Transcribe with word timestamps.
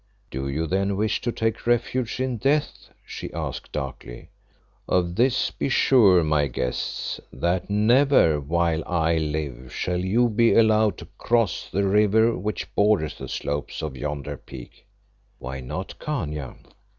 "Do 0.31 0.47
you 0.49 0.65
then 0.65 0.97
wish 0.97 1.21
to 1.21 1.31
take 1.31 1.67
refuge 1.67 2.19
in 2.19 2.37
death?" 2.37 2.89
she 3.05 3.31
asked 3.33 3.71
darkly. 3.71 4.31
"Of 4.89 5.13
this 5.13 5.51
be 5.51 5.69
sure, 5.69 6.23
my 6.23 6.47
guests, 6.47 7.19
that 7.31 7.69
never 7.69 8.39
while 8.39 8.81
I 8.87 9.17
live 9.19 9.71
shall 9.71 10.03
you 10.03 10.27
be 10.27 10.55
allowed 10.55 10.97
to 10.97 11.07
cross 11.19 11.69
the 11.71 11.83
river 11.87 12.35
which 12.35 12.73
borders 12.73 13.15
the 13.19 13.27
slopes 13.27 13.83
of 13.83 13.95
yonder 13.95 14.37
peak." 14.37 14.87
"Why 15.37 15.59
not, 15.59 15.99
Khania?" 15.99 16.55